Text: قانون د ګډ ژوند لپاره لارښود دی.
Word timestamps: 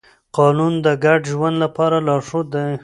قانون 0.37 0.73
د 0.85 0.87
ګډ 1.03 1.19
ژوند 1.31 1.55
لپاره 1.63 1.97
لارښود 2.07 2.47
دی. 2.53 2.71